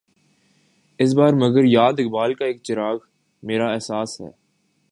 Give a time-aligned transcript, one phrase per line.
[0.99, 2.97] اس بار مگر یاد اقبال کا ایک چراغ،
[3.43, 4.29] میرا احساس ہے